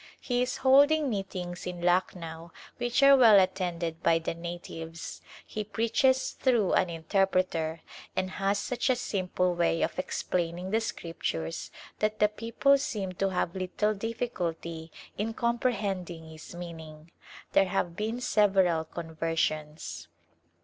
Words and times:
He 0.19 0.41
is 0.41 0.57
holding 0.65 1.11
meetings 1.11 1.67
in 1.67 1.79
Lucknow 1.79 2.51
which 2.77 3.03
are 3.03 3.15
well 3.15 3.39
attended 3.39 4.01
by 4.01 4.17
the 4.17 4.33
natives. 4.33 5.21
He 5.45 5.63
preaches 5.63 6.31
through 6.31 6.73
an 6.73 6.89
interpreter, 6.89 7.81
and 8.15 8.31
has 8.31 8.57
such 8.57 8.89
a 8.89 8.95
simple 8.95 9.53
way 9.53 9.83
of 9.83 9.99
explaining 9.99 10.71
the 10.71 10.81
Scriptures 10.81 11.69
that 11.99 12.17
the 12.17 12.29
people 12.29 12.79
seem 12.79 13.11
to 13.13 13.29
have 13.29 13.53
little 13.55 13.93
difficulty 13.93 14.91
in 15.19 15.35
comprehending 15.35 16.27
his 16.31 16.55
meaning. 16.55 17.11
There 17.51 17.67
have 17.67 17.95
been 17.95 18.21
several 18.21 18.85
conversions. 18.85 20.07